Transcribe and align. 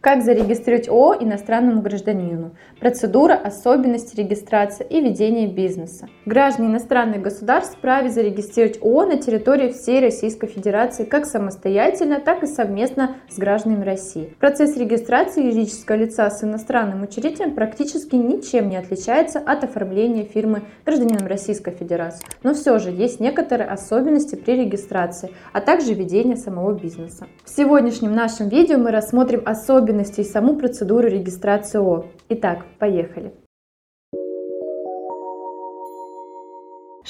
Как 0.00 0.22
зарегистрировать 0.22 0.86
ООО 0.88 1.16
иностранному 1.20 1.80
гражданину? 1.80 2.54
Процедура, 2.78 3.32
особенности 3.32 4.14
регистрации 4.14 4.86
и 4.88 5.00
ведения 5.00 5.46
бизнеса. 5.46 6.08
Граждане 6.26 6.68
иностранных 6.68 7.22
государств 7.22 7.78
вправе 7.78 8.10
зарегистрировать 8.10 8.82
ООО 8.82 9.06
на 9.06 9.16
территории 9.16 9.72
всей 9.72 10.00
Российской 10.00 10.46
Федерации 10.46 11.04
как 11.04 11.24
самостоятельно, 11.24 12.20
так 12.20 12.42
и 12.42 12.46
совместно 12.46 13.16
с 13.30 13.38
гражданами 13.38 13.82
России. 13.82 14.36
Процесс 14.40 14.76
регистрации 14.76 15.44
юридического 15.44 15.96
лица 15.96 16.28
с 16.28 16.44
иностранным 16.44 17.02
учредителем 17.02 17.54
практически 17.54 18.16
ничем 18.16 18.68
не 18.68 18.76
отличается 18.76 19.38
от 19.38 19.64
оформления 19.64 20.24
фирмы 20.24 20.64
гражданином 20.84 21.26
Российской 21.26 21.70
Федерации. 21.70 22.26
Но 22.42 22.52
все 22.52 22.78
же 22.78 22.90
есть 22.90 23.20
некоторые 23.20 23.68
особенности 23.68 24.34
при 24.34 24.64
регистрации, 24.64 25.30
а 25.54 25.62
также 25.62 25.94
ведения 25.94 26.36
самого 26.36 26.72
бизнеса. 26.72 27.26
В 27.44 27.48
сегодняшнем 27.48 28.14
нашем 28.14 28.50
видео 28.50 28.76
мы 28.76 28.90
рассмотрим 28.90 29.42
особенности 29.46 29.83
особенности 29.84 30.20
и 30.20 30.24
саму 30.24 30.56
процедуру 30.56 31.08
регистрации 31.08 31.78
ООО. 31.78 32.06
Итак, 32.30 32.64
поехали. 32.78 33.32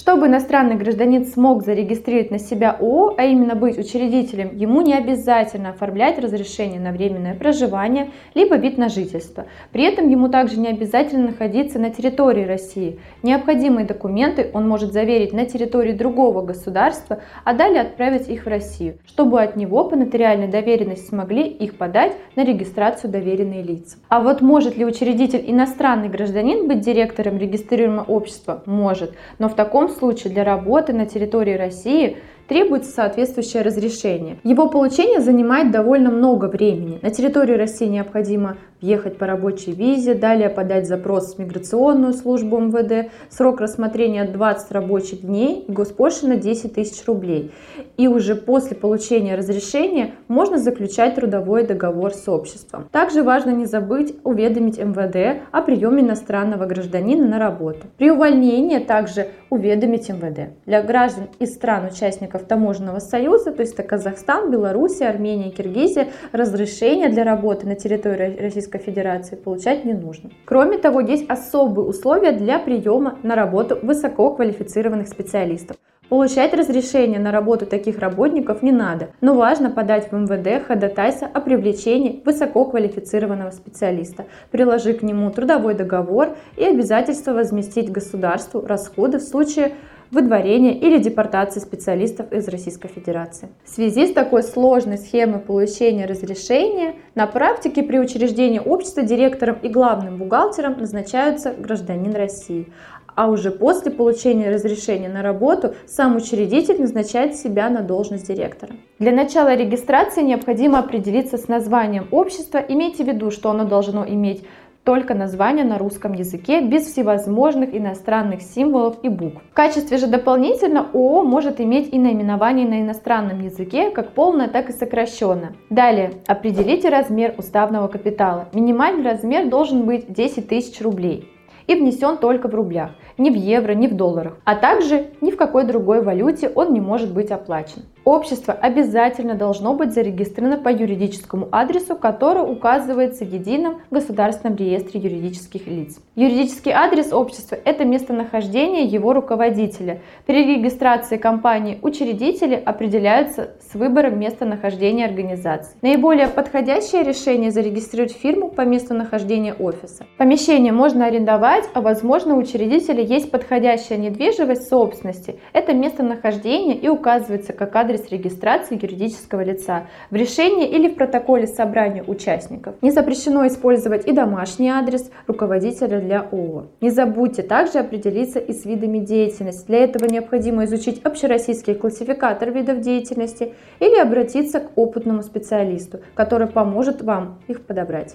Чтобы 0.05 0.27
иностранный 0.27 0.75
гражданин 0.75 1.25
смог 1.25 1.65
зарегистрировать 1.65 2.31
на 2.31 2.39
себя 2.39 2.73
ООО, 2.73 3.15
а 3.17 3.25
именно 3.25 3.55
быть 3.55 3.79
учредителем, 3.79 4.55
ему 4.55 4.83
не 4.83 4.93
обязательно 4.93 5.71
оформлять 5.71 6.19
разрешение 6.19 6.79
на 6.79 6.93
временное 6.93 7.35
проживание, 7.35 8.11
либо 8.35 8.57
вид 8.57 8.77
на 8.77 8.91
жительство. 8.91 9.47
При 9.73 9.85
этом 9.85 10.11
ему 10.11 10.29
также 10.29 10.61
не 10.61 10.69
обязательно 10.69 11.29
находиться 11.29 11.79
на 11.79 11.89
территории 11.89 12.45
России. 12.45 13.01
Необходимые 13.23 13.87
документы 13.87 14.51
он 14.53 14.69
может 14.69 14.93
заверить 14.93 15.33
на 15.33 15.47
территории 15.47 15.93
другого 15.93 16.43
государства, 16.43 17.21
а 17.43 17.55
далее 17.55 17.81
отправить 17.81 18.29
их 18.29 18.45
в 18.45 18.48
Россию, 18.48 18.98
чтобы 19.07 19.41
от 19.41 19.57
него 19.57 19.84
по 19.84 19.97
нотариальной 19.97 20.48
доверенности 20.48 21.09
смогли 21.09 21.45
их 21.45 21.79
подать 21.79 22.12
на 22.37 22.45
регистрацию 22.45 23.11
доверенные 23.11 23.62
лица. 23.62 23.97
А 24.11 24.21
вот 24.21 24.43
может 24.43 24.77
ли 24.77 24.84
учредитель 24.84 25.45
иностранный 25.47 26.11
гражданин 26.11 26.69
быть 26.69 26.81
директором 26.81 27.39
регистрируемого 27.39 28.05
общества? 28.05 28.62
Может, 28.67 29.15
но 29.39 29.48
в 29.48 29.55
таком 29.55 29.94
случае 29.95 30.33
для 30.33 30.45
работы 30.45 30.92
на 30.92 31.06
территории 31.06 31.55
России 31.55 32.19
требуется 32.48 32.91
соответствующее 32.91 33.62
разрешение. 33.62 34.39
Его 34.45 34.69
получение 34.69 35.20
занимает 35.20 35.70
довольно 35.70 36.11
много 36.11 36.47
времени. 36.47 36.98
На 37.03 37.11
территории 37.11 37.55
России 37.55 37.87
необходимо 37.87 38.56
ехать 38.84 39.17
по 39.17 39.27
рабочей 39.27 39.73
визе, 39.73 40.14
далее 40.14 40.50
подать 40.50 40.87
запрос 40.87 41.34
в 41.34 41.39
миграционную 41.39 42.12
службу 42.12 42.59
МВД, 42.59 43.11
срок 43.31 43.61
рассмотрения 43.61 44.25
20 44.25 44.70
рабочих 44.72 45.22
дней 45.22 45.65
госпошлина 45.69 46.37
10 46.37 46.75
тысяч 46.75 47.05
рублей. 47.06 47.50
И 47.97 48.09
уже 48.09 48.34
после 48.34 48.77
получения 48.77 49.37
разрешения 49.37 50.12
можно 50.28 50.59
заключать 50.59 51.15
трудовой 51.15 51.67
договор 51.67 52.12
с 52.12 52.28
обществом. 52.28 52.89
Также 52.92 53.22
важно 53.22 53.50
не 53.50 53.65
забыть 53.65 54.15
уведомить 54.22 54.78
МВД 54.78 55.42
о 55.50 55.62
приеме 55.62 56.03
иностранного 56.03 56.67
гражданина 56.67 57.27
на 57.27 57.39
работу. 57.39 57.87
При 57.97 58.11
увольнении 58.11 58.78
также 58.78 59.28
уведомить 59.48 60.09
МВД. 60.09 60.50
Для 60.67 60.83
граждан 60.83 61.28
из 61.39 61.55
стран-участников 61.55 62.34
таможенного 62.43 62.99
союза, 62.99 63.53
то 63.53 63.61
есть 63.63 63.75
это 63.75 63.85
Казахстан, 63.85 64.51
Белоруссия, 64.51 65.09
Армения, 65.09 65.51
Киргизия, 65.51 66.09
разрешение 66.33 67.09
для 67.09 67.23
работы 67.23 67.67
на 67.67 67.77
территории 67.77 68.37
Российской 68.41 68.79
Федерации 68.79 69.37
получать 69.37 69.85
не 69.85 69.95
нужно. 69.95 70.31
Кроме 70.45 70.79
того, 70.79 71.01
есть 71.01 71.31
особые 71.31 71.87
условия 71.87 72.33
для 72.33 72.59
приема 72.59 73.19
на 73.23 73.37
работу 73.37 73.79
высококвалифицированных 73.83 75.09
специалистов. 75.09 75.77
Получать 76.11 76.53
разрешение 76.53 77.19
на 77.19 77.33
работу 77.33 77.65
таких 77.65 77.99
работников 77.99 78.62
не 78.62 78.73
надо, 78.73 79.09
но 79.23 79.35
важно 79.35 79.71
подать 79.71 80.12
в 80.12 80.15
МВД 80.15 80.65
ходатайство 80.67 81.27
о 81.27 81.41
привлечении 81.41 82.23
высококвалифицированного 82.27 83.51
специалиста, 83.51 84.27
приложив 84.51 85.01
к 85.01 85.03
нему 85.03 85.31
трудовой 85.31 85.75
договор 85.75 86.37
и 86.57 86.65
обязательство 86.65 87.33
возместить 87.33 87.91
государству 87.91 88.65
расходы 88.67 89.19
в 89.19 89.23
случае 89.23 89.73
выдворения 90.15 90.72
или 90.72 90.99
депортации 90.99 91.61
специалистов 91.61 92.33
из 92.33 92.49
Российской 92.49 92.88
Федерации. 92.88 93.49
В 93.65 93.69
связи 93.69 94.06
с 94.06 94.12
такой 94.12 94.43
сложной 94.43 94.99
схемой 94.99 95.41
получения 95.41 96.06
разрешения, 96.06 96.94
на 97.15 97.27
практике 97.27 97.83
при 97.83 97.99
учреждении 97.99 98.61
общества 98.61 99.03
директором 99.03 99.59
и 99.62 99.69
главным 99.69 100.19
бухгалтером 100.19 100.78
назначаются 100.78 101.53
гражданин 101.53 102.15
России, 102.15 102.69
а 103.15 103.28
уже 103.28 103.50
после 103.50 103.91
получения 103.91 104.50
разрешения 104.50 105.09
на 105.09 105.22
работу 105.22 105.75
сам 105.87 106.17
учредитель 106.17 106.81
назначает 106.81 107.37
себя 107.37 107.69
на 107.69 107.83
должность 107.83 108.27
директора. 108.27 108.75
Для 108.99 109.12
начала 109.12 109.55
регистрации 109.55 110.22
необходимо 110.22 110.78
определиться 110.78 111.37
с 111.38 111.49
названием 111.49 112.09
общества. 112.11 112.59
Имейте 112.59 113.05
в 113.05 113.09
виду, 113.09 113.31
что 113.31 113.50
оно 113.50 113.65
должно 113.65 114.06
иметь 114.06 114.44
только 114.84 115.15
название 115.15 115.65
на 115.65 115.78
русском 115.78 116.12
языке 116.12 116.61
без 116.61 116.84
всевозможных 116.87 117.75
иностранных 117.75 118.43
символов 118.43 118.97
и 119.03 119.09
букв. 119.09 119.43
В 119.50 119.55
качестве 119.55 119.97
же 119.97 120.06
дополнительно 120.06 120.89
ООО 120.93 121.25
может 121.25 121.61
иметь 121.61 121.93
и 121.93 121.99
наименование 121.99 122.69
на 122.69 122.83
иностранном 122.83 123.41
языке, 123.41 123.91
как 123.91 124.12
полное, 124.12 124.49
так 124.49 124.69
и 124.69 124.73
сокращенное. 124.73 125.55
Далее, 125.71 126.12
определите 126.27 126.91
размер 126.91 127.34
уставного 127.39 127.89
капитала. 127.89 128.49
Минимальный 128.53 129.11
размер 129.11 129.49
должен 129.49 129.87
быть 129.87 130.12
10 130.12 130.49
тысяч 130.49 130.81
рублей 130.83 131.31
и 131.67 131.75
внесен 131.75 132.19
только 132.19 132.49
в 132.49 132.55
рублях, 132.55 132.91
не 133.19 133.30
в 133.30 133.34
евро, 133.34 133.72
не 133.72 133.88
в 133.88 133.94
долларах, 133.94 134.38
а 134.44 134.54
также 134.56 135.06
ни 135.20 135.30
в 135.30 135.36
какой 135.36 135.64
другой 135.64 136.02
валюте 136.02 136.50
он 136.54 136.72
не 136.72 136.80
может 136.80 137.12
быть 137.12 137.30
оплачен. 137.30 137.82
Общество 138.04 138.52
обязательно 138.52 139.34
должно 139.34 139.72
быть 139.75 139.94
зарегистрировано 139.94 140.58
по 140.58 140.69
юридическому 140.69 141.48
адресу, 141.50 141.97
который 141.97 142.41
указывается 142.41 143.25
в 143.25 143.32
Едином 143.32 143.80
государственном 143.91 144.56
реестре 144.56 145.00
юридических 145.00 145.66
лиц. 145.66 145.98
Юридический 146.14 146.72
адрес 146.72 147.14
общества– 147.14 147.56
это 147.64 147.86
местонахождение 147.86 148.84
его 148.84 149.14
руководителя. 149.14 150.02
При 150.26 150.44
регистрации 150.44 151.16
компании 151.16 151.78
учредители 151.81 152.54
определяются 152.54 153.52
с 153.60 153.75
выбором 153.75 154.19
местонахождения 154.19 155.06
организации. 155.06 155.76
Наиболее 155.81 156.28
подходящее 156.28 157.04
решение– 157.04 157.50
зарегистрировать 157.52 158.12
фирму 158.12 158.48
по 158.48 158.62
месту 158.62 158.92
нахождения 158.92 159.54
офиса. 159.54 160.04
Помещение 160.19 160.72
можно 160.72 161.06
арендовать, 161.06 161.64
а 161.72 161.81
возможно 161.81 162.34
у 162.34 162.38
учредителя 162.38 163.03
есть 163.04 163.31
подходящая 163.31 163.98
недвижимость 163.98 164.69
собственности. 164.69 165.38
Это 165.53 165.72
местонахождение 165.75 166.76
и 166.76 166.88
указывается 166.88 167.53
как 167.53 167.75
адрес 167.76 168.10
регистрации 168.10 168.75
юридического 168.75 169.42
лица 169.42 169.87
в 170.10 170.15
решении 170.15 170.69
или 170.69 170.88
в 170.88 170.97
протоколе 170.97 171.47
собрания 171.47 172.03
участников. 172.03 172.75
Не 172.82 172.91
запрещено 172.91 173.47
использовать 173.47 174.06
и 174.06 174.12
домашний 174.12 174.69
адрес 174.69 175.10
руководителя 175.26 176.00
для 176.00 176.20
ООО. 176.20 176.66
Не 176.81 176.91
забудьте 176.91 177.43
также 177.43 177.78
определиться 177.78 178.38
и 178.38 178.53
с 178.53 178.64
видами 178.64 178.98
деятельности. 178.98 179.66
Для 179.66 179.84
этого 179.84 180.06
необходимо 180.06 180.64
изучить 180.64 181.03
общероссийский 181.03 181.75
классификатор 181.75 182.50
видов 182.50 182.81
деятельности 182.81 183.54
или 183.81 183.98
обратиться 183.98 184.60
к 184.60 184.76
опытному 184.76 185.22
специалисту, 185.22 186.00
который 186.14 186.47
поможет 186.47 187.03
вам 187.03 187.41
их 187.48 187.66
подобрать. 187.66 188.14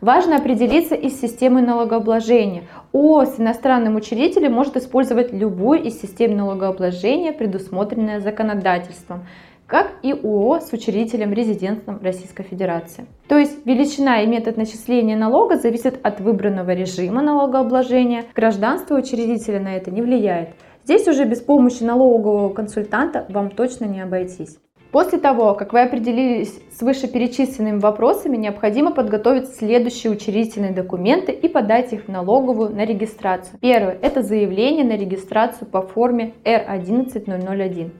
Важно 0.00 0.36
определиться 0.36 0.94
и 0.94 1.10
с 1.10 1.20
системой 1.20 1.60
налогообложения. 1.60 2.62
ООО 2.94 3.26
с 3.26 3.38
иностранным 3.38 3.96
учредителем 3.96 4.52
может 4.52 4.78
использовать 4.78 5.30
любую 5.30 5.82
из 5.82 6.00
систем 6.00 6.36
налогообложения, 6.38 7.34
предусмотренная 7.34 8.20
законодательством, 8.20 9.26
как 9.66 9.92
и 10.02 10.12
ООО 10.12 10.60
с 10.60 10.72
учредителем 10.72 11.34
резидентством 11.34 12.00
Российской 12.02 12.44
Федерации. 12.44 13.04
То 13.28 13.36
есть 13.36 13.66
величина 13.66 14.22
и 14.22 14.26
метод 14.26 14.56
начисления 14.56 15.18
налога 15.18 15.56
зависят 15.56 16.00
от 16.02 16.20
выбранного 16.20 16.70
режима 16.70 17.20
налогообложения. 17.20 18.24
Гражданство 18.34 18.96
учредителя 18.96 19.60
на 19.60 19.76
это 19.76 19.90
не 19.90 20.00
влияет. 20.00 20.48
Здесь 20.84 21.06
уже 21.08 21.26
без 21.26 21.42
помощи 21.42 21.82
налогового 21.82 22.48
консультанта 22.54 23.26
вам 23.28 23.50
точно 23.50 23.84
не 23.84 24.00
обойтись. 24.00 24.56
После 24.90 25.18
того, 25.18 25.54
как 25.54 25.72
вы 25.72 25.82
определились 25.82 26.58
с 26.72 26.82
вышеперечисленными 26.82 27.78
вопросами, 27.78 28.36
необходимо 28.36 28.90
подготовить 28.90 29.54
следующие 29.54 30.12
учредительные 30.12 30.72
документы 30.72 31.30
и 31.30 31.46
подать 31.46 31.92
их 31.92 32.06
в 32.06 32.08
налоговую 32.08 32.70
на 32.70 32.84
регистрацию. 32.84 33.58
Первое– 33.60 33.96
это 34.02 34.22
заявление 34.22 34.84
на 34.84 34.96
регистрацию 34.96 35.68
по 35.68 35.82
форме 35.82 36.32
R11001. 36.44 37.90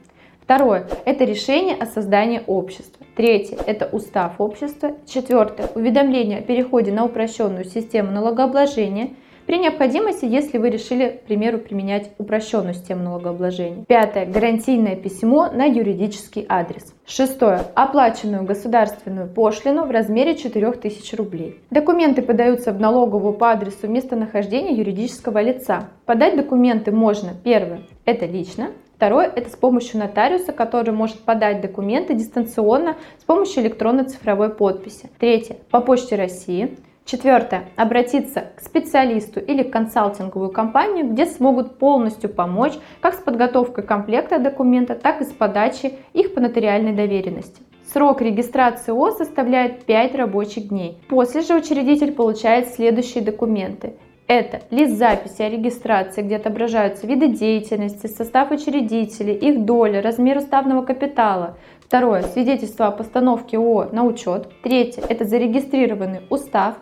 Второе– 0.41 0.85
это 1.05 1.23
решение 1.23 1.75
о 1.75 1.85
создании 1.85 2.41
общества. 2.45 3.05
Третье– 3.15 3.57
это 3.65 3.85
устав 3.85 4.33
общества. 4.39 4.91
Четвертое– 5.05 5.69
уведомление 5.75 6.39
о 6.39 6.41
переходе 6.41 6.91
на 6.91 7.05
упрощенную 7.05 7.63
систему 7.63 8.11
налогообложения– 8.11 9.11
при 9.45 9.57
необходимости, 9.57 10.25
если 10.25 10.57
вы 10.57 10.69
решили, 10.69 11.09
к 11.09 11.27
примеру, 11.27 11.59
применять 11.59 12.11
упрощенную 12.17 12.73
систему 12.73 13.03
налогообложения. 13.03 13.85
Пятое. 13.87 14.25
Гарантийное 14.25 14.95
письмо 14.95 15.49
на 15.51 15.65
юридический 15.65 16.45
адрес. 16.47 16.93
Шестое. 17.05 17.61
Оплаченную 17.75 18.43
государственную 18.43 19.27
пошлину 19.27 19.85
в 19.85 19.91
размере 19.91 20.35
4000 20.35 21.15
рублей. 21.15 21.59
Документы 21.69 22.21
подаются 22.21 22.71
в 22.71 22.79
налоговую 22.79 23.33
по 23.33 23.51
адресу 23.51 23.87
местонахождения 23.87 24.75
юридического 24.75 25.41
лица. 25.41 25.89
Подать 26.05 26.35
документы 26.35 26.91
можно, 26.91 27.31
первое, 27.43 27.81
это 28.05 28.25
лично, 28.25 28.71
Второе– 29.01 29.31
это 29.35 29.49
с 29.49 29.55
помощью 29.55 29.99
нотариуса, 29.99 30.53
который 30.53 30.93
может 30.93 31.21
подать 31.21 31.59
документы 31.59 32.13
дистанционно 32.13 32.97
с 33.19 33.23
помощью 33.23 33.63
электронной 33.63 34.03
цифровой 34.03 34.49
подписи. 34.49 35.09
Третье– 35.17 35.57
по 35.71 35.81
почте 35.81 36.15
России. 36.15 36.77
Четвертое. 37.05 37.65
Обратиться 37.75 38.51
к 38.55 38.61
специалисту 38.61 39.39
или 39.39 39.63
консалтинговую 39.63 40.51
компанию, 40.51 41.11
где 41.11 41.25
смогут 41.25 41.77
полностью 41.77 42.29
помочь 42.29 42.73
как 43.01 43.15
с 43.15 43.17
подготовкой 43.17 43.83
комплекта 43.83 44.39
документа, 44.39 44.95
так 44.95 45.21
и 45.21 45.25
с 45.25 45.31
подачей 45.31 45.99
их 46.13 46.33
по 46.33 46.39
нотариальной 46.39 46.93
доверенности. 46.93 47.61
Срок 47.91 48.21
регистрации 48.21 48.91
ООО 48.91 49.11
составляет 49.11 49.83
5 49.83 50.15
рабочих 50.15 50.69
дней. 50.69 50.97
После 51.09 51.41
же 51.41 51.55
учредитель 51.55 52.13
получает 52.13 52.69
следующие 52.69 53.21
документы. 53.21 53.95
Это 54.33 54.61
лист 54.69 54.97
записи 54.97 55.41
о 55.41 55.49
регистрации, 55.49 56.21
где 56.21 56.37
отображаются 56.37 57.05
виды 57.05 57.27
деятельности, 57.27 58.07
состав 58.07 58.49
учредителей, 58.51 59.35
их 59.35 59.65
доля, 59.65 60.01
размер 60.01 60.37
уставного 60.37 60.85
капитала. 60.85 61.57
Второе. 61.81 62.21
Свидетельство 62.21 62.87
о 62.87 62.91
постановке 62.91 63.57
ООО 63.57 63.89
на 63.91 64.05
учет. 64.05 64.47
Третье. 64.63 65.03
Это 65.09 65.25
зарегистрированный 65.25 66.21
устав. 66.29 66.75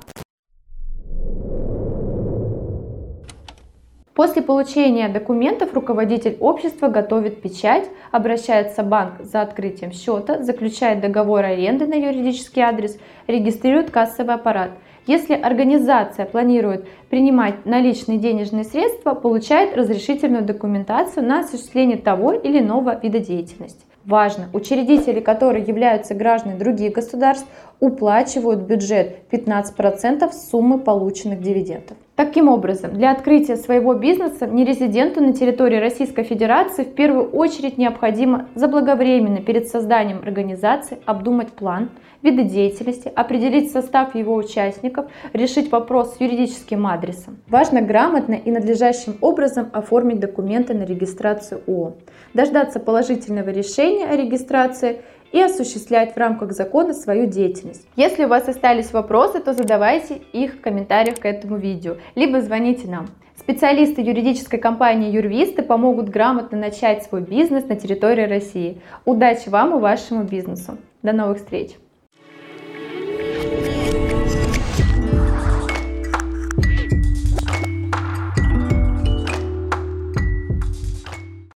После 4.13 4.43
получения 4.43 5.09
документов 5.09 5.73
руководитель 5.73 6.37
общества 6.39 6.87
готовит 6.87 7.41
печать, 7.41 7.89
обращается 8.11 8.83
в 8.83 8.89
банк 8.89 9.23
за 9.23 9.41
открытием 9.41 9.91
счета, 9.91 10.43
заключает 10.43 11.01
договор 11.01 11.45
аренды 11.45 11.87
на 11.87 11.95
юридический 11.95 12.61
адрес, 12.61 12.99
регистрирует 13.25 13.89
кассовый 13.89 14.35
аппарат. 14.35 14.69
Если 15.09 15.33
организация 15.33 16.27
планирует 16.27 16.87
принимать 17.09 17.65
наличные 17.65 18.19
денежные 18.19 18.63
средства, 18.63 19.15
получает 19.15 19.75
разрешительную 19.75 20.43
документацию 20.43 21.25
на 21.25 21.39
осуществление 21.39 21.97
того 21.97 22.33
или 22.33 22.59
иного 22.59 22.95
вида 23.01 23.17
деятельности. 23.17 23.83
Важно, 24.05 24.49
учредители, 24.53 25.19
которые 25.19 25.65
являются 25.65 26.13
гражданами 26.13 26.59
других 26.59 26.93
государств, 26.93 27.47
уплачивают 27.79 28.59
бюджет 28.59 29.21
15% 29.31 30.31
суммы 30.31 30.77
полученных 30.77 31.41
дивидендов. 31.41 31.97
Таким 32.19 32.49
образом, 32.49 32.95
для 32.95 33.11
открытия 33.11 33.55
своего 33.55 33.93
бизнеса 33.93 34.45
нерезиденту 34.45 35.21
на 35.21 35.31
территории 35.31 35.77
Российской 35.77 36.23
Федерации 36.23 36.83
в 36.83 36.93
первую 36.93 37.29
очередь 37.29 37.77
необходимо 37.77 38.49
заблаговременно 38.55 39.37
перед 39.37 39.69
созданием 39.69 40.19
организации 40.21 40.97
обдумать 41.05 41.53
план, 41.53 41.91
виды 42.21 42.43
деятельности, 42.43 43.09
определить 43.15 43.71
состав 43.71 44.15
его 44.15 44.35
участников, 44.35 45.05
решить 45.31 45.71
вопрос 45.71 46.15
с 46.15 46.19
юридическим 46.19 46.87
адресом. 46.87 47.37
Важно 47.47 47.81
грамотно 47.81 48.33
и 48.33 48.51
надлежащим 48.51 49.15
образом 49.21 49.69
оформить 49.71 50.19
документы 50.19 50.73
на 50.73 50.83
регистрацию 50.83 51.61
ООО, 51.67 51.93
дождаться 52.33 52.81
положительного 52.81 53.49
решения 53.51 54.05
о 54.05 54.17
регистрации 54.17 54.99
и 55.31 55.41
осуществлять 55.41 56.13
в 56.13 56.17
рамках 56.17 56.51
закона 56.51 56.93
свою 56.93 57.25
деятельность. 57.27 57.87
Если 57.95 58.25
у 58.25 58.27
вас 58.27 58.47
остались 58.47 58.91
вопросы, 58.93 59.39
то 59.39 59.53
задавайте 59.53 60.21
их 60.33 60.55
в 60.55 60.61
комментариях 60.61 61.19
к 61.19 61.25
этому 61.25 61.57
видео, 61.57 61.97
либо 62.15 62.41
звоните 62.41 62.87
нам. 62.87 63.07
Специалисты 63.37 64.01
юридической 64.01 64.59
компании 64.59 65.11
Юрвисты 65.11 65.63
помогут 65.63 66.09
грамотно 66.09 66.57
начать 66.57 67.03
свой 67.03 67.21
бизнес 67.21 67.65
на 67.65 67.75
территории 67.75 68.27
России. 68.27 68.81
Удачи 69.05 69.49
вам 69.49 69.77
и 69.77 69.79
вашему 69.79 70.23
бизнесу. 70.23 70.77
До 71.01 71.13
новых 71.13 71.37
встреч! 71.37 71.71